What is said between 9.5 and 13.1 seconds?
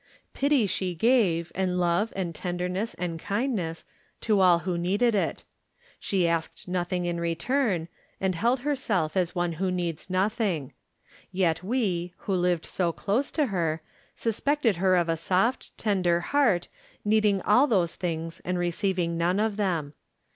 who needs nothing; yet we, who lived so